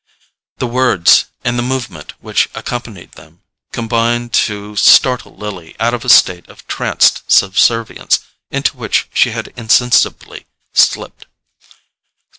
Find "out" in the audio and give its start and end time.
5.79-5.93